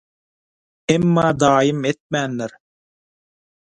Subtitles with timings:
[0.95, 2.51] emma daýym etmändir.